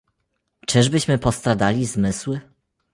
Czyżbyśmy 0.67 1.17
postradali 1.17 1.85
zmysły? 1.85 2.41